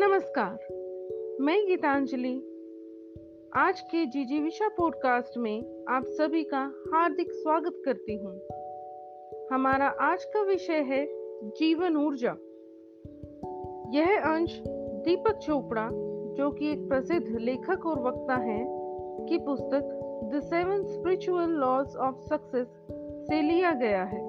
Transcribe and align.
नमस्कार, 0.00 0.52
मैं 1.40 1.66
गीतांजलि। 1.66 2.34
आज 3.56 3.80
के 3.80 4.06
जीजीविशा 4.06 4.68
पॉडकास्ट 4.68 5.38
में 5.38 5.84
आप 5.88 6.02
सभी 6.04 6.44
का 6.44 6.72
हार्दिक 6.92 7.32
स्वागत 7.32 7.82
करती 7.84 8.16
हूँ। 8.16 8.40
हमारा 9.52 9.86
आज 9.86 10.24
का 10.24 10.42
विषय 10.42 10.80
है 10.80 11.06
जीवन 11.50 11.96
ऊर्जा। 11.96 12.36
यह 13.98 14.20
अंश 14.20 14.62
दीपक 15.04 15.36
चोपड़ा, 15.36 15.88
जो 16.34 16.50
कि 16.50 16.72
एक 16.72 16.88
प्रसिद्ध 16.88 17.38
लेखक 17.38 17.86
और 17.86 18.00
वक्ता 18.00 18.34
हैं, 18.34 18.66
की 19.28 19.38
पुस्तक 19.38 20.00
the 20.34 20.40
seven 20.40 20.82
spiritual 20.82 21.48
laws 21.48 21.96
of 21.96 22.16
success 22.16 22.68
से 23.30 23.42
लिया 23.42 23.72
गया 23.72 24.04
है। 24.04 24.22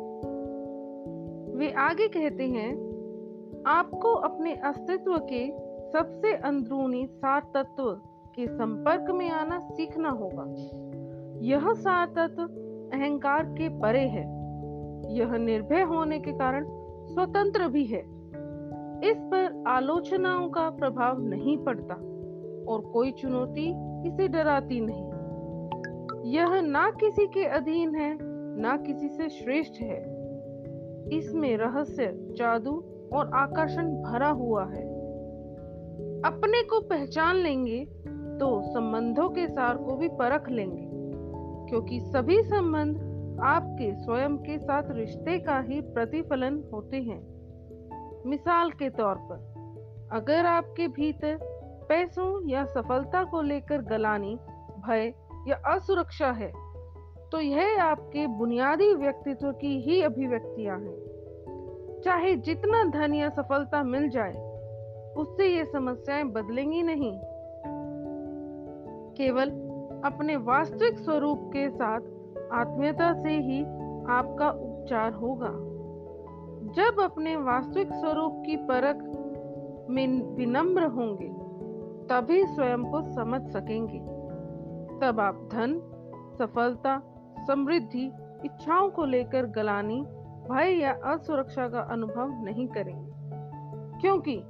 वे 1.55 1.71
आगे 1.71 2.07
कहते 2.07 2.43
हैं, 2.43 2.89
आपको 3.65 4.13
अपने 4.13 4.55
अस्तित्व 4.55 5.17
के 5.17 5.68
सबसे 5.93 6.33
अंदरूनी 6.35 7.05
सार 7.05 7.41
तत्व 7.53 7.91
के 8.35 8.47
संपर्क 8.47 9.11
में 9.11 9.29
आना 9.29 9.59
सीखना 9.59 10.09
होगा। 10.09 10.45
यह 11.45 11.73
सार 11.73 12.07
तत्व 12.07 12.43
अहंकार 12.97 13.45
के 13.45 13.69
परे 13.79 14.07
है। 14.07 14.39
यह 15.13 15.37
निर्भय 15.37 15.81
होने 15.81 16.19
के 16.19 16.31
कारण 16.31 16.65
स्वतंत्र 17.05 17.67
भी 17.67 17.85
है। 17.85 17.99
इस 19.03 19.17
पर 19.17 19.63
आलोचनाओं 19.67 20.49
का 20.49 20.69
प्रभाव 20.69 21.21
नहीं 21.21 21.57
पड़ता 21.57 21.95
और 22.71 22.81
कोई 22.93 23.11
चुनौती 23.11 23.69
इसे 24.07 24.27
डराती 24.27 24.81
नहीं। 24.81 25.09
यह 26.31 26.61
ना 26.61 26.91
किसी 26.91 27.27
के 27.27 27.45
अधीन 27.45 27.95
है, 27.95 28.17
ना 28.61 28.77
किसी 28.77 29.09
से 29.09 29.29
श्रेष्ठ 29.29 29.73
है। 29.81 29.99
इसमें 31.13 31.57
रहस्य, 31.57 32.09
जादू 32.37 32.83
और 33.13 33.31
आकर्षण 33.33 33.87
भरा 33.87 34.29
हुआ 34.29 34.65
है। 34.65 34.88
अपने 36.25 36.63
को 36.63 36.79
पहचान 36.79 37.35
लेंगे 37.35 37.85
तो 38.39 38.61
संबंधों 38.61 39.29
के 39.29 39.47
सार 39.47 39.77
को 39.77 39.95
भी 39.95 40.07
परख 40.07 40.49
लेंगे। 40.49 40.89
क्योंकि 41.69 41.99
सभी 41.99 42.43
संबंध 42.43 42.97
आपके 43.43 43.95
स्वयं 43.95 44.37
के 44.37 44.57
साथ 44.59 44.83
रिश्ते 44.89 45.39
का 45.39 45.59
ही 45.59 45.81
प्रतिफलन 45.81 46.63
होते 46.73 46.97
हैं। 46.97 47.21
मिसाल 48.25 48.71
के 48.71 48.89
तौर 48.89 49.15
पर, 49.15 49.37
अगर 50.11 50.45
आपके 50.45 50.87
भीतर 50.87 51.39
पैसों 51.89 52.49
या 52.49 52.65
सफलता 52.65 53.23
को 53.23 53.41
लेकर 53.41 53.81
गलानी, 53.81 54.35
भय 54.87 55.13
या 55.47 55.75
असुरक्षा 55.75 56.31
है 56.31 56.51
तो 57.31 57.39
यह 57.39 57.83
आपके 57.83 58.27
बुनियादी 58.27 58.93
व्यक्तित्व 58.93 59.51
की 59.51 59.81
ही 59.81 60.01
अभिव्यक्तियाँ 60.01 60.79
हैं। 60.79 62.01
चाहे 62.03 62.35
जितना 62.35 62.83
धन 62.83 63.13
या 63.13 63.29
सफलता 63.29 63.83
मिल 63.83 64.09
जाए 64.09 64.48
उससे 65.19 65.57
ये 65.57 65.65
समस्याएँ 65.65 66.23
बदलेंगी 66.23 66.83
नहीं। 66.83 67.19
केवल 69.13 69.49
अपने 70.05 70.35
वास्तविक 70.35 70.99
स्वरूप 70.99 71.39
के 71.43 71.69
साथ 71.69 71.99
आत्मीयता 72.53 73.13
से 73.13 73.29
ही 73.29 73.63
आपका 74.09 74.49
उपचार 74.49 75.13
होगा। 75.13 75.69
जब 76.73 77.01
अपने 77.01 77.35
वास्तविक 77.35 77.93
स्वरूप 77.93 78.43
की 78.45 78.55
परख 78.55 78.95
में 79.89 80.35
विनम्र 80.35 80.83
होंगे, 80.83 81.29
तभी 82.07 82.45
स्वयं 82.45 82.83
को 82.83 83.01
समझ 83.01 83.41
सकेंगे। 83.41 83.99
तब 84.99 85.19
आप 85.19 85.49
धन, 85.51 85.81
सफलता, 86.39 87.01
समृद्धि, 87.47 88.11
इच्छाओं 88.45 88.89
को 88.89 89.05
लेकर 89.05 89.45
गलानी, 89.45 90.01
भय 90.51 90.71
या 90.81 90.91
असुरक्षा 90.91 91.69
का 91.69 91.79
अनुभव 91.79 92.43
नहीं 92.43 92.67
करेंगे। 92.67 93.11
क्योंकि 94.01 94.43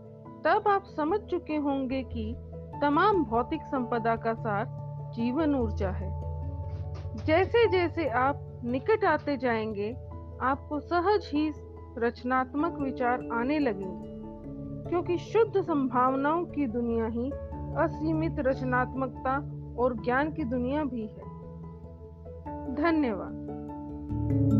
तब 0.45 0.63
आप 0.67 0.83
समझ 0.83 1.19
चुके 1.19 1.55
होंगे 1.55 2.03
कि 2.03 2.35
तमाम 2.81 3.23
भौतिक 3.23 3.61
संपदा 3.61 4.15
का 4.15 4.33
सार 4.33 4.65
जीवन 5.15 5.55
ऊर्जा 5.55 5.89
है। 5.89 6.09
जैसे 7.25 7.67
जैसे 7.67 8.09
आप 8.09 8.61
निकट 8.63 9.05
आते 9.05 9.37
जाएँगे, 9.37 9.91
आपको 10.41 10.79
सहज 10.79 11.31
ही 11.33 11.53
रचनात्मक 11.97 12.79
विचार 12.79 13.27
आने 13.33 13.59
लगेंगे, 13.59 14.09
क्योंकि 14.89 15.17
शुद्ध 15.17 15.61
संभावनाओं 15.61 16.45
की 16.45 16.67
दुनिया 16.67 17.05
ही 17.05 17.31
असीमित 17.77 18.35
रचनात्मकता 18.39 19.37
और 19.81 19.93
ज्ञान 19.93 20.31
की 20.31 20.43
दुनिया 20.43 20.83
भी 20.83 21.01
है। 21.01 21.29
धन्यवाद। 22.75 24.58